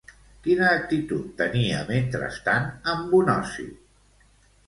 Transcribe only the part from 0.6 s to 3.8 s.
actitud tenia mentrestant en Bonosi?